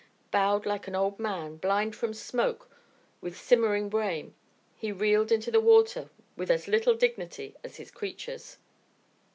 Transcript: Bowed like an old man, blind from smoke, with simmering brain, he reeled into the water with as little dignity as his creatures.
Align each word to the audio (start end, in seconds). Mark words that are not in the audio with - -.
Bowed 0.31 0.65
like 0.65 0.87
an 0.87 0.95
old 0.95 1.19
man, 1.19 1.57
blind 1.57 1.95
from 1.95 2.11
smoke, 2.11 2.67
with 3.21 3.39
simmering 3.39 3.87
brain, 3.87 4.33
he 4.75 4.91
reeled 4.91 5.31
into 5.31 5.51
the 5.51 5.61
water 5.61 6.09
with 6.35 6.49
as 6.49 6.67
little 6.67 6.95
dignity 6.95 7.55
as 7.63 7.75
his 7.75 7.91
creatures. 7.91 8.57